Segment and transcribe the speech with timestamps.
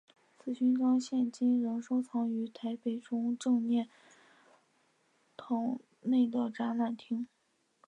[0.39, 3.87] 此勋章现今仍收藏于台北中正纪念
[5.37, 7.27] 堂内的展览厅。